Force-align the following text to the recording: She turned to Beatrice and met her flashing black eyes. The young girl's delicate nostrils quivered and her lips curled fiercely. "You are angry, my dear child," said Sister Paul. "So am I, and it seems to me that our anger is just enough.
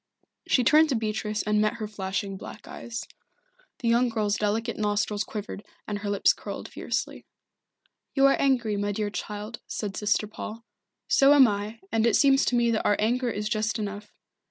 She 0.47 0.63
turned 0.63 0.89
to 0.89 0.95
Beatrice 0.95 1.43
and 1.43 1.61
met 1.61 1.75
her 1.75 1.87
flashing 1.87 2.35
black 2.35 2.67
eyes. 2.67 3.05
The 3.77 3.87
young 3.87 4.09
girl's 4.09 4.35
delicate 4.35 4.75
nostrils 4.79 5.23
quivered 5.23 5.63
and 5.87 5.99
her 5.99 6.09
lips 6.09 6.33
curled 6.33 6.67
fiercely. 6.69 7.23
"You 8.15 8.25
are 8.25 8.35
angry, 8.41 8.77
my 8.77 8.93
dear 8.93 9.11
child," 9.11 9.59
said 9.67 9.95
Sister 9.95 10.25
Paul. 10.25 10.65
"So 11.07 11.35
am 11.35 11.47
I, 11.47 11.81
and 11.91 12.07
it 12.07 12.15
seems 12.15 12.45
to 12.45 12.55
me 12.55 12.71
that 12.71 12.83
our 12.83 12.95
anger 12.97 13.29
is 13.29 13.47
just 13.47 13.77
enough. 13.77 14.11